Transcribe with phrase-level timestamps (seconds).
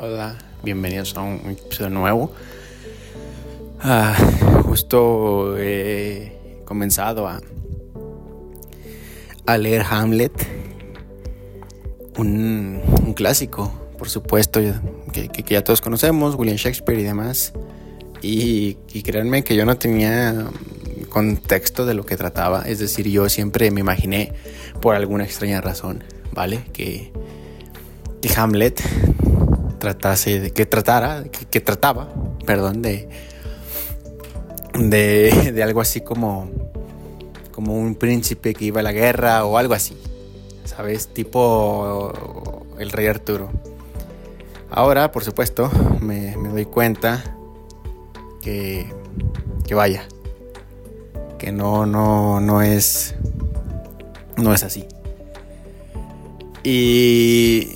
[0.00, 2.30] Hola, bienvenidos a un episodio nuevo.
[3.80, 4.16] Ah,
[4.62, 7.40] justo he comenzado a,
[9.44, 10.30] a leer Hamlet,
[12.16, 14.60] un, clásico, por supuesto,
[15.12, 17.52] que, ya todos conocemos, William Shakespeare y demás.
[18.22, 20.46] Y, y créanme que yo no tenía
[21.08, 24.32] contexto de lo que trataba, es decir, yo siempre me imaginé,
[24.80, 26.60] por alguna extraña razón, ¿vale?
[26.72, 27.12] Que,
[28.22, 28.80] que Hamlet
[29.88, 32.08] tratase de que tratara, que, trataba,
[32.44, 33.08] perdón, de,
[34.74, 36.50] de, algo así como,
[37.52, 39.96] como un príncipe que iba a la guerra o algo así,
[40.64, 41.08] ¿sabes?
[41.08, 43.50] Tipo el rey Arturo.
[44.70, 45.70] Ahora, por supuesto,
[46.02, 47.24] me, me doy cuenta
[48.42, 48.92] que,
[49.66, 50.06] que vaya,
[51.38, 53.14] que no, no, no es,
[54.36, 54.84] no es así.
[56.62, 57.72] Y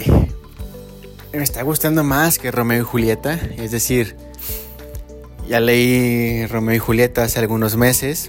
[1.38, 3.34] me está gustando más que Romeo y Julieta.
[3.56, 4.16] Es decir,
[5.48, 8.28] ya leí Romeo y Julieta hace algunos meses.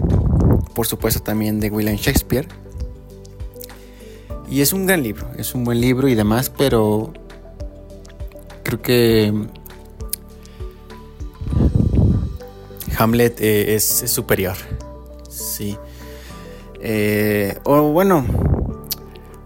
[0.74, 2.48] Por supuesto también de William Shakespeare.
[4.50, 7.12] Y es un gran libro, es un buen libro y demás, pero
[8.64, 9.34] creo que
[12.98, 14.56] Hamlet eh, es, superior.
[15.30, 15.78] Sí.
[16.82, 18.26] Eh, o bueno,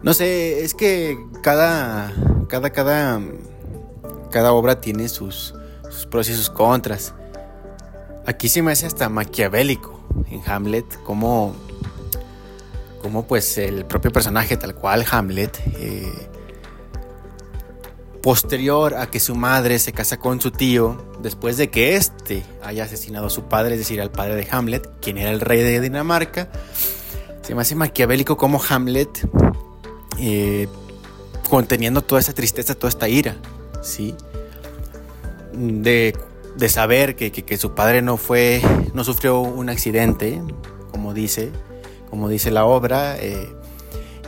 [0.04, 2.14] no sé, es que cada,
[2.48, 3.20] cada, cada
[4.30, 5.54] cada obra tiene sus,
[6.10, 7.14] pros y sus contras.
[8.26, 11.56] Aquí se me hace hasta maquiavélico en Hamlet, como,
[13.28, 16.30] pues el propio personaje tal cual Hamlet, eh,
[18.22, 22.84] posterior a que su madre se casa con su tío, después de que éste haya
[22.84, 25.80] asesinado a su padre, es decir, al padre de Hamlet, quien era el rey de
[25.80, 26.50] Dinamarca,
[27.44, 29.26] se me hace maquiavélico como Hamlet,
[30.20, 30.68] eh,
[31.48, 33.36] conteniendo toda esa tristeza, toda esta ira,
[33.82, 34.16] ¿sí?
[35.54, 36.14] De,
[36.70, 38.62] saber que, su padre no fue,
[38.94, 40.42] no sufrió un accidente,
[40.92, 41.52] como dice,
[42.10, 43.50] como dice la obra, eh,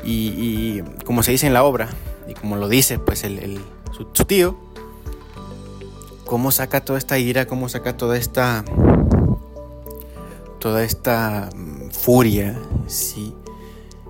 [0.04, 1.90] y, como se dice en la obra,
[2.28, 3.60] y como lo dice pues el,
[3.92, 4.58] su, tío,
[6.26, 8.64] cómo saca toda esta ira, cómo saca toda esta,
[10.60, 12.58] toda esta mm, furia,
[12.88, 13.34] sí.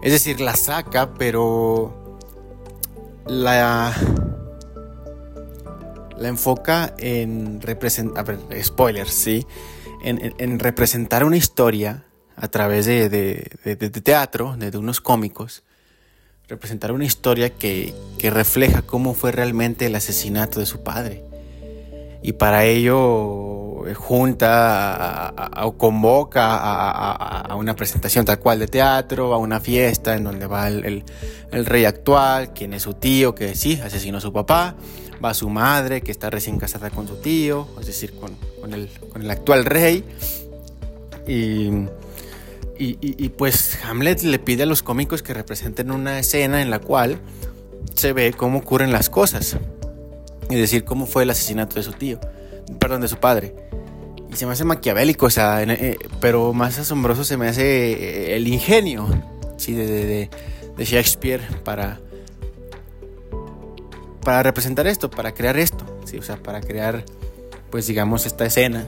[0.02, 1.99] Es decir, la saca, pero
[3.30, 3.96] la
[6.20, 8.38] la enfoca en representar,
[9.08, 9.46] sí,
[10.04, 13.50] en, representar una historia a través de,
[14.04, 15.64] teatro, de, unos cómicos,
[16.48, 21.24] representar una historia que, refleja cómo fue realmente el asesinato de su padre.
[22.22, 29.38] Y para ello eh, junta o convoca a, una presentación tal cual de teatro, a
[29.38, 31.04] una fiesta en donde va el,
[31.52, 34.76] el rey actual, quien es su tío, que sí, asesinó a su papá,
[35.24, 38.90] va su madre, que está recién casada con su tío, es decir, con, el,
[39.30, 40.04] actual rey.
[41.28, 41.88] Y,
[42.78, 47.20] y, pues Hamlet le pide a los cómicos que representen una escena en la cual
[47.94, 49.58] se ve cómo ocurren las cosas.
[50.50, 52.20] Es decir, cómo fue el asesinato de su tío,
[52.80, 53.69] perdón, de su padre.
[54.32, 58.36] Y se me hace maquiavélico, o sea, eh, pero más asombroso se me hace eh,
[58.36, 59.08] el ingenio
[59.58, 59.74] ¿sí?
[59.74, 60.30] de,
[60.78, 62.00] de Shakespeare para,
[64.24, 66.18] para representar esto, para crear esto, ¿sí?
[66.18, 67.04] o sea, para crear,
[67.70, 68.86] pues digamos, esta escena.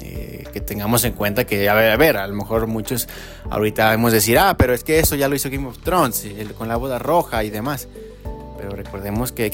[0.00, 3.08] Eh, que tengamos en cuenta que, a ver, a lo mejor muchos
[3.48, 6.26] ahorita vamos a decir, ah, pero es que eso ya lo hizo Game of Thrones,
[6.58, 7.88] con la boda roja y demás.
[8.58, 9.50] Pero recordemos que,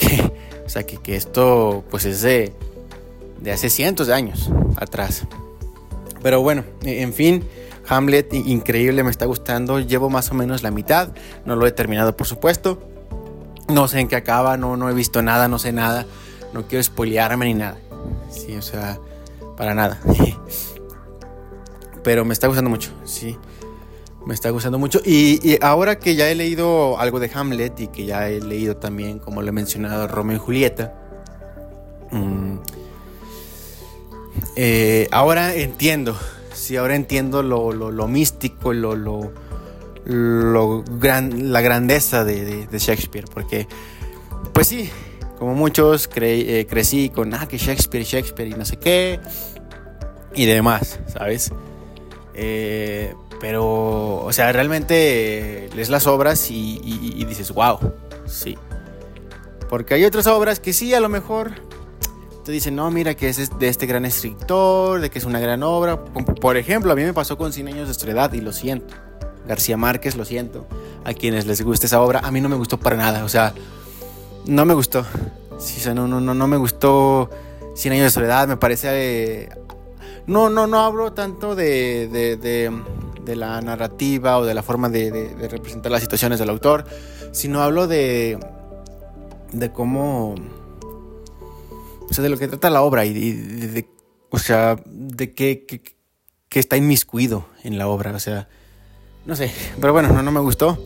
[0.66, 2.52] o sea, que, esto pues es de,
[3.40, 5.26] de hace cientos de años atrás.
[6.22, 7.44] Pero bueno, en fin,
[7.88, 9.80] Hamlet, increíble, me está gustando.
[9.80, 11.10] Llevo más o menos la mitad,
[11.44, 12.82] no lo he terminado por supuesto.
[13.68, 16.06] No sé en qué acaba, no, no he visto nada, no sé nada.
[16.52, 17.78] No quiero spoilearme ni nada.
[18.30, 18.98] Sí, o sea,
[19.56, 20.00] para nada.
[22.02, 23.36] Pero me está gustando mucho, sí.
[24.24, 25.00] Me está gustando mucho.
[25.04, 29.18] Y, ahora que ya he leído algo de Hamlet y que ya he leído también,
[29.18, 30.94] como lo he mencionado, Romeo y Julieta.
[32.10, 32.56] Mm,
[34.60, 36.18] eh, ahora entiendo.
[36.52, 39.32] Sí, ahora entiendo lo, místico, lo, lo
[40.04, 43.68] lo la grandeza de, Shakespeare, porque,
[44.52, 44.90] pues sí,
[45.38, 49.20] como muchos eh, crecí con, ah, que Shakespeare, Shakespeare y no sé qué,
[50.34, 51.52] y demás, ¿sabes?
[52.34, 57.78] Eh, pero, o sea, realmente lees las obras y, dices, wow,
[58.26, 58.58] sí.
[59.68, 61.67] Porque hay otras obras que sí, a lo mejor
[62.48, 65.62] te dicen, no, mira que es de este gran escritor, de que es una gran
[65.62, 66.02] obra.
[66.02, 68.94] Por ejemplo, a mí me pasó con Cien años de soledad y lo siento.
[69.46, 70.66] García Márquez, lo siento,
[71.04, 73.52] a quienes les guste esa obra, a mí no me gustó para nada, o sea,
[74.46, 75.04] no me gustó.
[75.58, 77.28] Sí, no, no, no, no me gustó
[77.74, 79.50] 100 años de soledad, me parece...
[80.26, 85.36] No, no, no hablo tanto de, de, de, la narrativa o de la forma de,
[85.50, 86.86] representar las situaciones del autor,
[87.30, 88.38] sino hablo de,
[89.52, 90.34] de cómo...
[92.22, 93.86] De lo que trata la obra y de,
[94.30, 98.48] o sea, de qué, qué, está inmiscuido en la obra, o sea,
[99.26, 100.82] no sé, pero bueno, no, no me gustó.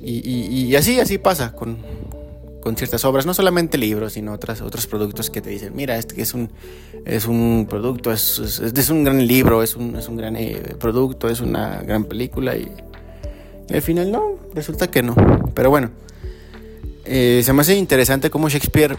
[0.00, 1.78] Y, y, así, así pasa con,
[2.60, 6.20] con ciertas obras, no solamente libros, sino otras, otros productos que te dicen, mira, este
[6.20, 6.50] es un,
[7.06, 11.28] es un producto, es, es, un gran libro, es un, es un gran eh, producto,
[11.28, 12.70] es una gran película y,
[13.72, 15.14] al final no, resulta que no.
[15.54, 15.90] Pero bueno,
[17.04, 18.98] eh, se me hace interesante cómo Shakespeare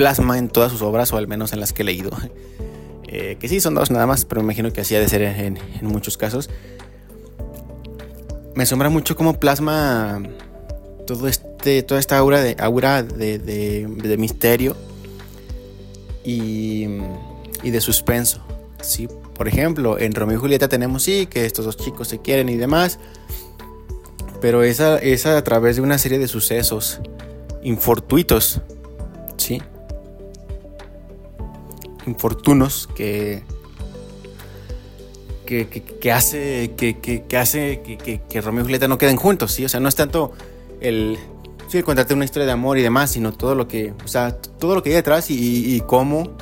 [0.00, 2.10] plasma en todas sus obras, o al menos en las que he leído,
[3.06, 5.20] eh, que sí son dos nada más, pero me imagino que así ha de ser
[5.20, 6.48] en, muchos casos.
[8.54, 10.22] Me asombra mucho cómo plasma
[11.06, 14.74] todo este, toda esta aura de, aura de, misterio
[16.24, 16.86] y,
[17.62, 18.42] de suspenso.
[18.80, 19.06] ¿sí?
[19.34, 22.56] Por ejemplo, en Romeo y Julieta tenemos sí que estos dos chicos se quieren y
[22.56, 22.98] demás,
[24.40, 27.02] pero esa es a través de una serie de sucesos
[27.62, 28.62] infortuitos,
[32.10, 33.42] Infortunos que,
[35.46, 39.64] que, hace, que, hace que, Romeo y Julieta no queden juntos, ¿sí?
[39.64, 40.32] O sea, no es tanto
[40.80, 41.18] el
[41.68, 44.74] sí, contarte una historia de amor y demás, sino todo lo que, o sea, todo
[44.74, 46.36] lo que hay detrás y, cómo,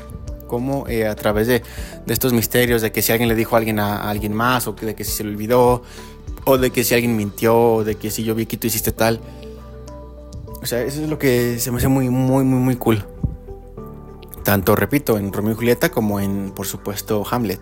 [0.46, 1.62] cómo eh, a través de,
[2.06, 4.94] estos misterios, de que si alguien le dijo a alguien a, alguien más, o de
[4.94, 5.82] que si se le olvidó,
[6.44, 8.92] o de que si alguien mintió, o de que si yo vi que tú hiciste
[8.92, 9.20] tal.
[10.62, 13.04] O sea, eso es lo que se me hace muy, muy, muy, muy cool.
[14.48, 17.60] Tanto, repito, en Romeo y Julieta como en, por supuesto, Hamlet.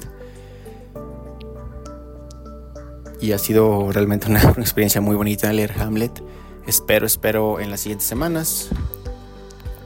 [3.20, 6.22] Y ha sido realmente una, experiencia muy bonita leer Hamlet.
[6.64, 8.68] Espero, espero en las siguientes semanas,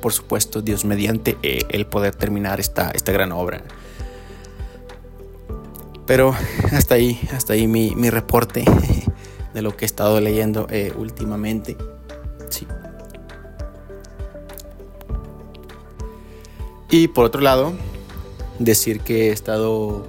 [0.03, 3.63] por supuesto, Dios mediante, eh, el poder terminar esta, esta gran obra.
[6.05, 6.37] Pero
[6.73, 8.63] hasta ahí, hasta ahí mi, reporte
[9.55, 11.79] de lo que he estado leyendo eh, últimamente.
[16.91, 17.73] Y por otro lado,
[18.59, 20.07] decir que he estado...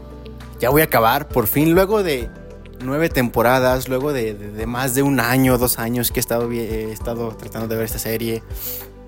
[0.59, 2.29] Ya voy a acabar, por fin, luego de
[2.83, 4.35] nueve temporadas, luego de,
[4.67, 7.99] más de un año, dos años que he estado, he estado tratando de ver esta
[7.99, 8.43] serie,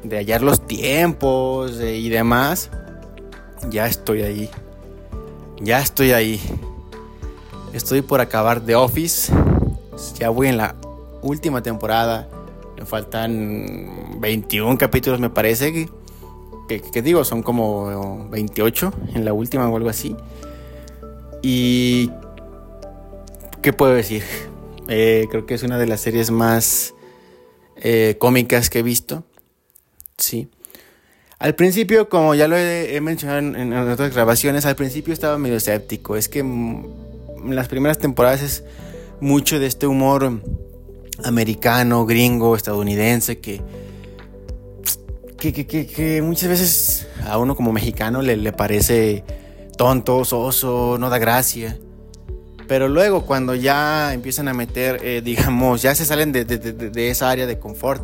[0.03, 2.69] de hallar los tiempos y demás,
[3.69, 4.49] ya estoy ahí.
[5.59, 6.41] Ya estoy ahí.
[7.71, 9.31] Estoy por acabar The Office.
[10.19, 10.75] Ya voy en la
[11.21, 12.27] última temporada.
[12.77, 15.89] Me faltan 21 capítulos, me parece.
[16.67, 20.15] Que, digo, son como 28 en la última o algo así.
[21.41, 22.09] Y
[23.63, 24.23] ¿Qué puedo decir?
[24.89, 26.93] Eh, creo que es una de las series más
[27.77, 29.23] eh, cómicas que he visto.
[30.17, 30.49] Sí.
[31.39, 36.17] Al principio, como ya lo he, mencionado en, otras grabaciones, al principio estaba medio escéptico.
[36.17, 36.85] Es que en
[37.45, 38.65] las primeras temporadas es
[39.21, 40.41] mucho de este humor
[41.23, 43.61] americano, gringo, estadounidense, que,
[45.51, 49.23] que, muchas veces a uno como mexicano le, le parece
[49.77, 51.77] tonto, soso, no da gracia.
[52.67, 57.45] Pero luego cuando ya empiezan a meter, eh, digamos, ya se salen de, esa área
[57.45, 58.03] de confort,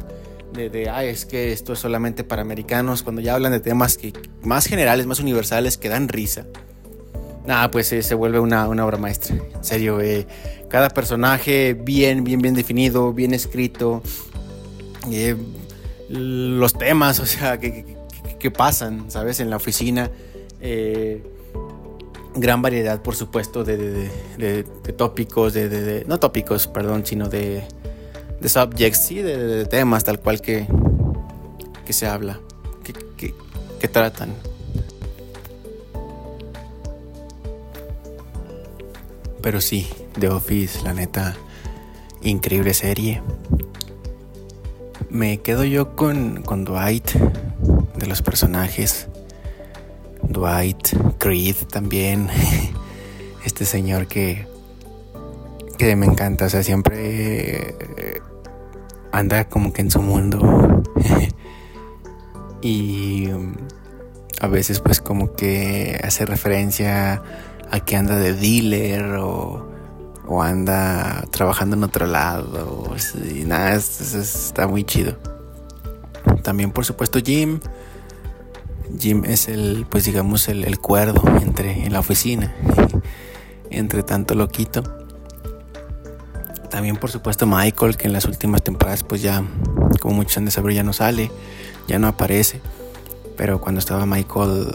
[0.53, 4.13] de, ay, es que esto es solamente para americanos, cuando ya hablan de temas que,
[4.43, 6.45] más generales, más universales, que dan risa.
[7.45, 9.35] Nada, pues eh, se vuelve una, obra maestra.
[9.55, 10.27] En serio, eh,
[10.67, 14.03] cada personaje bien, bien, bien definido, bien escrito.
[16.09, 17.97] Los temas, o sea, que,
[18.51, 19.39] pasan, ¿sabes?
[19.39, 20.09] En la oficina
[22.35, 24.09] gran variedad, por supuesto, de,
[24.97, 27.63] tópicos, de, no tópicos, perdón, sino de,
[28.39, 30.67] de subjects, sí, de, temas tal cual que,
[31.85, 32.39] que se habla,
[32.83, 33.33] que,
[33.79, 34.33] que, tratan.
[39.41, 39.87] Pero sí,
[40.19, 41.35] The Office, la neta,
[42.21, 43.21] increíble serie.
[45.09, 47.11] Me quedo yo con, Dwight,
[47.97, 49.07] de los personajes.
[50.21, 52.29] Dwight, Creed también.
[53.45, 54.45] Este señor que,
[55.77, 58.21] que me encanta, o sea, siempre eh,
[59.13, 60.83] anda como que en su mundo.
[62.61, 63.55] y um,
[64.41, 67.23] a veces pues como que hace referencia
[67.71, 69.68] a que anda de dealer o,
[70.29, 72.95] o anda trabajando en otro lado.
[73.33, 75.17] Y nada, está muy chido.
[76.43, 77.59] También por supuesto Jim
[78.97, 82.53] Jim es el, pues digamos, el, cuerdo entre en la oficina,
[83.69, 84.83] entre tanto loquito.
[86.69, 89.43] También por supuesto Michael, que en las últimas temporadas pues ya,
[89.99, 91.31] como muchos han de saber, ya no sale,
[91.87, 92.61] ya no aparece.
[93.37, 94.67] Pero cuando estaba Michael,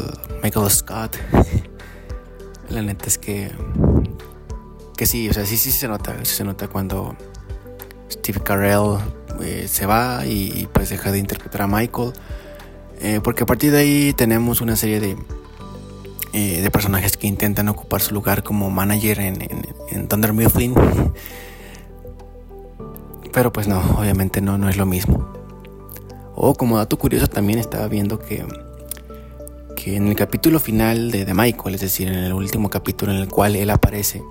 [0.42, 1.16] Michael Scott,
[2.68, 3.52] la neta es que,
[4.96, 7.16] que sí, o sea, sí, sí se nota, se nota cuando
[8.10, 8.98] Steve Carell
[9.42, 12.12] eh, se va y, pues deja de interpretar a Michael.
[13.00, 15.16] Eh, porque a partir de ahí tenemos una serie de,
[16.32, 20.74] eh, de personajes que intentan ocupar su lugar como manager en, en, Thunder Mifflin.
[23.32, 25.32] Pero pues no, obviamente no, no es lo mismo.
[26.36, 28.44] O como dato curioso también estaba viendo que,
[29.76, 33.28] que en el capítulo final de Michael, es decir, en el último capítulo en el
[33.28, 34.22] cual él aparece,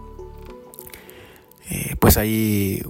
[1.99, 2.83] pues hay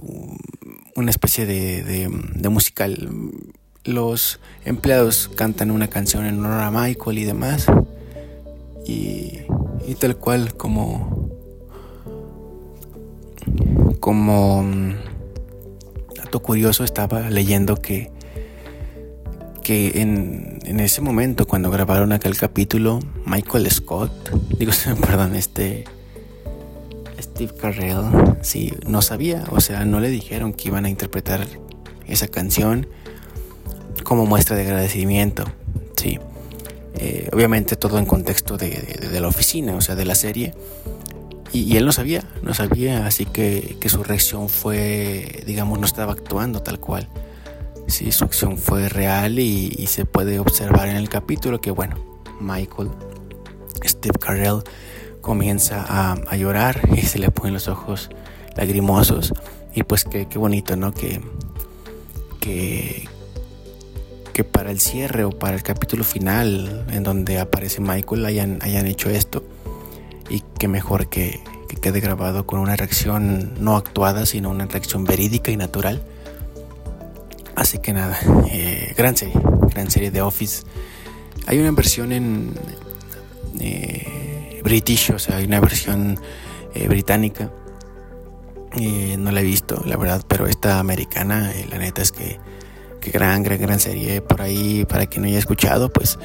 [0.96, 3.10] una especie de, de, musical.
[3.84, 7.66] Los empleados cantan una canción en honor a Michael y demás.
[8.86, 9.40] Y,
[9.86, 11.30] y tal cual como
[14.00, 14.94] como mm,
[16.16, 18.10] dato curioso estaba leyendo que
[19.62, 24.12] que en, en, ese momento cuando grabaron aquel capítulo Michael Scott
[24.58, 25.84] digo perdón este
[27.34, 28.04] Steve Carell,
[28.42, 31.48] sí, no sabía, o sea, no le dijeron que iban a interpretar
[32.06, 32.86] esa canción
[34.04, 35.44] como muestra de agradecimiento,
[35.96, 36.20] sí.
[36.94, 40.54] Eh, obviamente todo en contexto de, la oficina, o sea, de la serie.
[41.52, 46.62] Y, él no sabía, no sabía, así que, su reacción fue, digamos, no estaba actuando
[46.62, 47.08] tal cual.
[47.88, 51.96] Sí, su acción fue real y, se puede observar en el capítulo que, bueno,
[52.40, 52.90] Michael,
[53.84, 54.62] Steve Carell,
[55.24, 58.10] comienza a, llorar y se le ponen los ojos
[58.56, 59.32] lagrimosos.
[59.74, 60.92] Y pues qué, bonito, ¿no?
[60.92, 61.22] Que,
[62.40, 63.08] que,
[64.34, 68.86] que para el cierre o para el capítulo final en donde aparece Michael hayan, hayan
[68.86, 69.42] hecho esto.
[70.28, 71.40] Y que mejor que,
[71.70, 76.02] que quede grabado con una reacción no actuada, sino una reacción verídica y natural.
[77.56, 78.18] Así que nada,
[78.50, 79.40] eh, gran serie,
[79.72, 80.64] gran serie de Office.
[81.46, 82.52] Hay una versión en...
[83.58, 84.33] Eh,
[84.64, 86.18] British, o sea, hay una versión
[86.74, 87.52] eh, británica.
[88.76, 92.40] Eh, no la he visto, la verdad, pero esta americana, eh, la neta es que,
[93.00, 94.22] que, gran, gran, gran serie.
[94.22, 96.18] Por ahí, para quien no haya escuchado, pues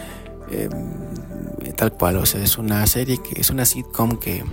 [1.76, 4.44] tal cual, o sea, es una serie que es una sitcom que,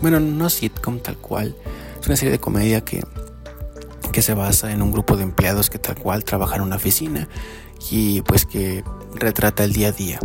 [0.00, 1.54] bueno, no sitcom tal cual,
[2.00, 3.04] es una serie de comedia que,
[4.10, 7.28] que se basa en un grupo de empleados que tal cual trabajan en una oficina
[7.90, 8.82] y pues que
[9.14, 10.18] retrata el día a día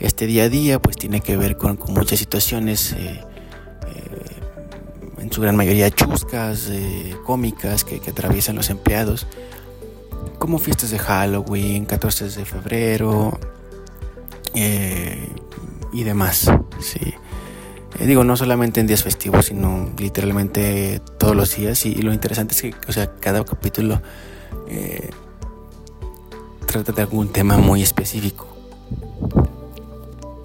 [0.00, 3.20] este día a día pues tiene que ver con, muchas situaciones, eh,
[3.86, 9.26] eh, en su gran mayoría chuscas, eh, cómicas que, atraviesan los empleados,
[10.38, 13.38] como fiestas de Halloween, 14 de febrero
[15.92, 16.50] y demás.
[16.80, 17.14] Sí.
[17.98, 21.84] digo, no solamente en días festivos, sino literalmente todos los días.
[21.84, 24.00] Y, lo interesante es que, o sea, cada capítulo
[26.66, 28.59] trata de algún tema muy específico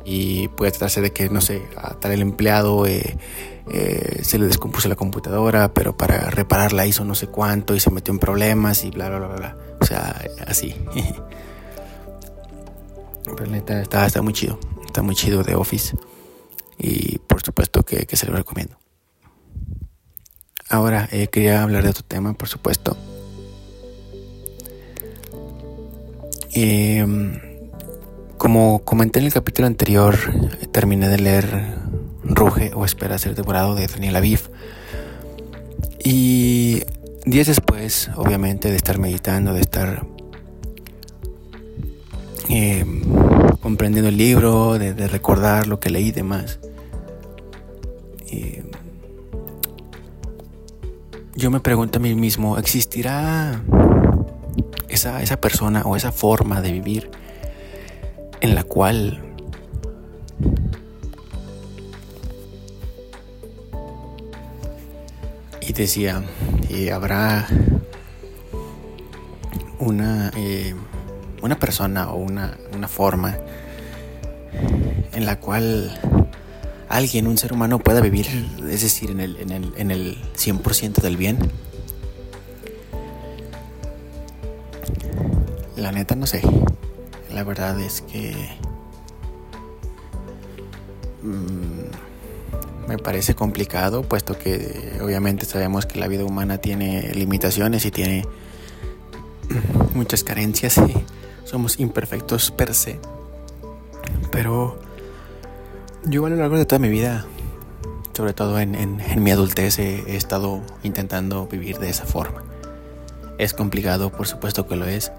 [0.06, 3.18] y puede tratarse de que, no sé, a tal el empleado eh,
[3.72, 7.90] eh, se le descompuso la computadora, pero para repararla hizo no sé cuánto y se
[7.90, 9.58] metió en problemas y bla, bla, bla, bla.
[9.82, 10.76] O sea, así.
[13.36, 14.60] pero neta, está, está muy chido.
[14.86, 15.98] Está muy chido de Office.
[16.78, 18.78] Y por supuesto que, se lo recomiendo.
[20.70, 22.96] Ahora, eh, quería hablar de otro tema, por supuesto.
[26.54, 27.55] Eh,
[28.46, 30.16] como comenté en el capítulo anterior,
[30.72, 31.80] terminé de leer
[32.24, 34.52] Ruge o Espera ser devorado de Daniel Aviv.
[36.04, 36.84] Y
[37.26, 40.06] días después, obviamente, de estar meditando, de estar
[42.50, 42.86] eh,
[43.62, 46.60] comprendiendo el libro, de, recordar lo que leí y demás,
[48.28, 48.64] eh,
[51.34, 53.64] yo me pregunto a mí mismo, ¿existirá
[54.88, 57.25] esa, esa persona o esa forma de vivir?
[58.42, 59.22] En la cual
[65.62, 66.24] y decía
[66.70, 67.48] y habrá
[69.80, 70.76] una eh,
[71.42, 73.38] una persona o una, una forma
[75.14, 76.00] en la cual
[76.90, 78.28] alguien, un ser humano pueda vivir,
[78.70, 81.38] es decir, en el, en el, en el 100% del bien.
[85.76, 86.42] La neta no sé.
[87.36, 88.34] La verdad es que
[91.22, 97.92] mm, me parece complicado, puesto que obviamente sabemos que la vida humana tiene limitaciones y
[97.92, 98.26] tiene
[99.94, 100.94] muchas carencias y
[101.44, 103.02] somos imperfectos per se.
[104.32, 104.80] Pero
[106.06, 107.26] yo a lo largo de toda mi vida
[108.14, 112.44] sobre todo en, mi adultez, he, estado intentando vivir de esa forma.
[113.38, 115.12] Es complicado, por supuesto que lo es.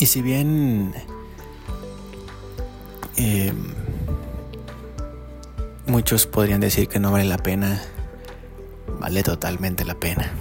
[0.00, 0.94] Y si bien
[3.18, 3.54] em,
[5.86, 7.82] muchos podrían decir que no vale la pena,
[8.98, 10.32] vale totalmente la pena.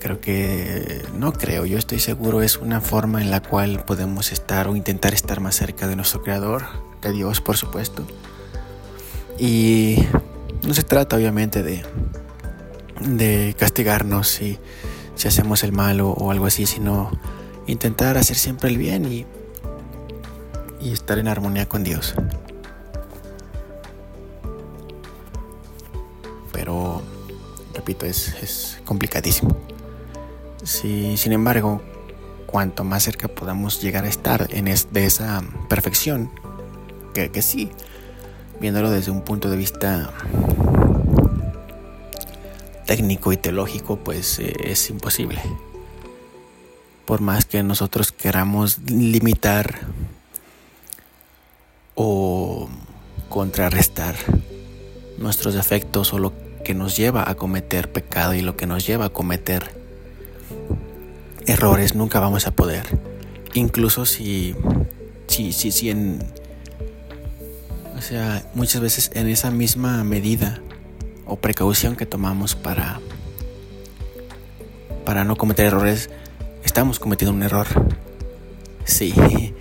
[0.00, 4.68] Creo que, no creo, yo estoy seguro, es una forma en la cual podemos estar
[4.68, 6.66] o intentar estar más cerca de nuestro Creador,
[7.00, 8.06] de Dios, por supuesto.
[9.38, 9.96] Y
[10.62, 11.86] no se trata obviamente de,
[13.00, 14.58] de castigarnos si,
[15.16, 17.10] si hacemos el mal o, algo así, sino
[17.66, 19.26] intentar hacer siempre el bien y,
[20.80, 22.14] y estar en armonía con Dios.
[26.52, 27.02] Pero,
[27.74, 29.56] repito, es, es complicadísimo.
[30.62, 31.82] Si, sin embargo,
[32.46, 36.30] cuanto más cerca podamos llegar a estar en de esa perfección,
[37.14, 37.70] que, que sí,
[38.60, 40.12] viéndolo desde un punto de vista
[42.86, 45.42] técnico y teológico, pues eh, es imposible.
[47.04, 49.80] Por más que nosotros queramos limitar
[51.94, 52.68] o
[53.28, 54.16] contrarrestar
[55.18, 56.32] nuestros defectos o lo
[56.64, 59.76] que nos lleva a cometer pecado y lo que nos lleva a cometer
[61.46, 62.84] errores nunca vamos a poder.
[63.54, 64.54] Incluso si,
[65.26, 66.24] si, si, si en...
[67.96, 70.60] O sea, muchas veces en esa misma medida
[71.26, 73.00] o precaución que tomamos para,
[75.04, 76.10] para no cometer errores,
[76.64, 77.66] estamos cometiendo un error.
[78.84, 79.14] Sí.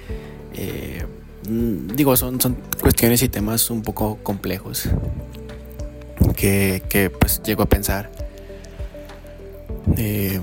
[0.57, 1.05] Eh,
[1.49, 4.87] digo, son, son cuestiones y temas un poco complejos
[6.37, 8.09] que, que pues llego a pensar.
[9.97, 10.39] Eh,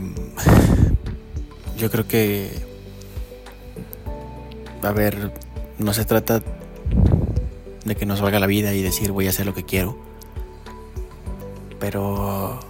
[1.79, 2.51] yo creo que,
[4.83, 5.33] a ver,
[5.79, 6.43] no se trata
[7.85, 10.12] de que nos valga la vida y decir voy a hacer lo que quiero.
[11.83, 12.61] Pero,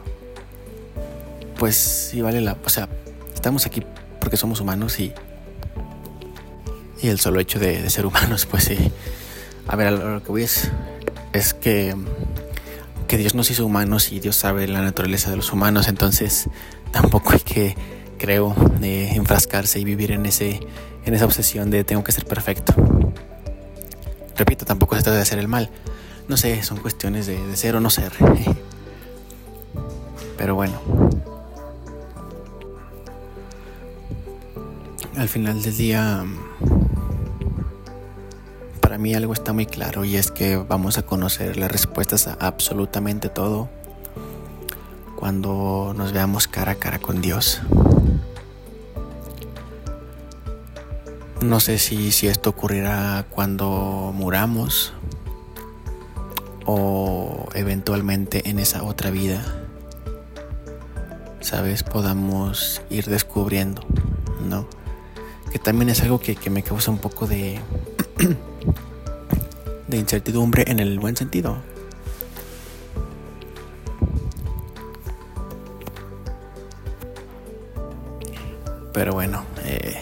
[1.58, 2.56] pues sí vale la...
[2.64, 2.88] O sea,
[3.34, 3.82] estamos aquí
[4.18, 5.12] porque somos humanos y...
[7.02, 8.78] Y el solo hecho de, ser humanos, pues sí.
[9.68, 10.70] A ver, lo que voy es,
[11.34, 11.94] es que,
[13.06, 16.48] que Dios nos hizo humanos y Dios sabe la naturaleza de los humanos, entonces
[16.90, 17.76] tampoco hay que
[18.16, 20.60] creo, de enfrascarse y vivir en, ese,
[21.04, 22.72] en esa obsesión de tengo que ser perfecto.
[24.38, 25.68] Repito, tampoco se trata de hacer el mal.
[26.28, 28.12] No sé, son cuestiones de, de ser o no ser.
[30.42, 30.74] Pero bueno.
[35.16, 36.24] Al final del día,
[38.80, 42.32] para mí algo está muy claro y es que vamos a conocer las respuestas a
[42.40, 43.68] absolutamente todo
[45.14, 47.62] cuando nos veamos cara a cara con Dios.
[51.40, 54.92] No sé si, si esto ocurrirá cuando muramos
[56.66, 59.61] o eventualmente en esa otra vida,
[61.42, 61.82] ¿sabes?
[61.82, 63.82] Podamos ir descubriendo,
[64.48, 64.66] ¿no?
[65.50, 67.60] Que también es algo que, que me causa un poco de,
[69.88, 71.58] de incertidumbre en el buen sentido.
[78.92, 79.96] Pero bueno, eh,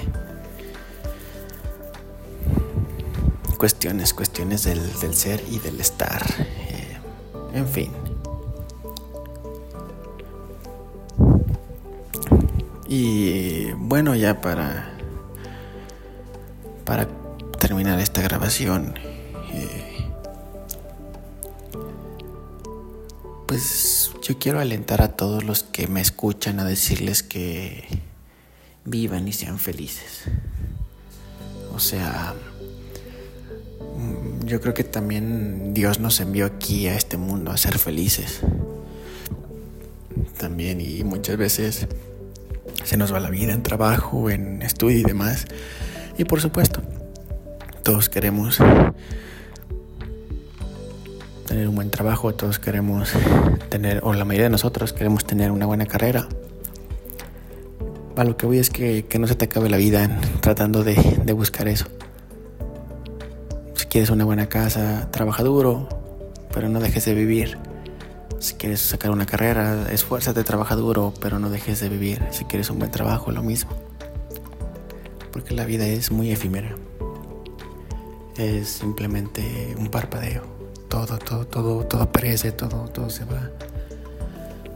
[3.57, 6.23] cuestiones, cuestiones del, ser y del estar.
[6.69, 6.99] Eh,
[7.55, 8.10] en fin.
[12.93, 14.91] Y bueno, ya para
[16.91, 17.07] para
[17.61, 18.95] terminar esta grabación,
[19.53, 20.09] eh,
[23.47, 27.85] pues yo quiero alentar a todos los que me escuchan a decirles que
[28.85, 30.25] vivan y sean felices.
[31.73, 32.35] O sea,
[34.47, 38.41] yo creo que también Dios nos envió aquí a este mundo a ser felices.
[40.39, 41.87] También y muchas veces
[42.91, 45.47] se nos va la vida en trabajo, en estudio y demás.
[46.19, 46.83] Y por supuesto,
[47.83, 48.59] todos queremos
[51.47, 53.13] tener un buen trabajo, todos queremos
[53.69, 56.29] tener, o la mayoría de nosotros queremos tener una buena carrera.
[58.17, 61.69] A lo que voy es que, no se te acabe la vida tratando de buscar
[61.69, 61.87] eso
[63.91, 65.89] quieres una buena casa, trabaja duro,
[66.55, 67.59] pero no dejes de vivir.
[68.41, 72.25] Si quieres sacar una carrera, esfuérzate, trabaja duro, pero no dejes de vivir.
[72.31, 73.71] Si quieres un buen trabajo, lo mismo.
[75.31, 76.75] Porque la vida es muy efímera.
[78.39, 80.43] Es simplemente un parpadeo.
[80.89, 83.51] Todo, todo, todo, todo aparece, todo, todo se va.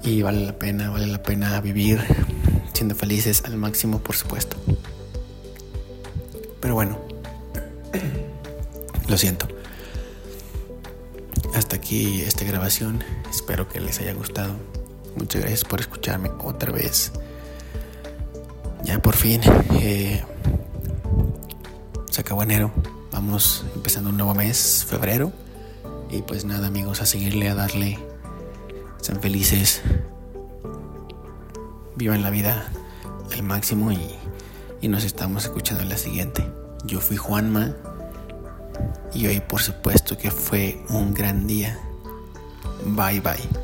[0.02, 2.02] Y vale la pena, vale la pena vivir
[2.74, 4.58] siendo felices al máximo, por supuesto.
[6.60, 6.98] Pero bueno.
[9.08, 9.53] Lo siento.
[11.56, 13.02] Hasta aquí esta grabación.
[13.30, 14.54] Espero que les haya gustado.
[15.16, 17.12] Muchas gracias por escucharme otra vez.
[18.82, 19.40] Ya por fin
[19.72, 20.22] eh,
[22.10, 22.72] se acabó enero.
[23.12, 25.32] Vamos empezando un nuevo mes, febrero.
[26.10, 27.98] Y pues nada amigos, a seguirle, a darle.
[29.00, 29.82] Sean felices.
[31.96, 32.68] Vivan la vida
[33.32, 34.00] al máximo y,
[34.80, 36.44] y nos estamos escuchando en la siguiente.
[36.84, 37.74] Yo fui Juanma
[39.12, 41.78] y hoy por supuesto que fue un gran día.
[42.84, 43.63] Bye bye.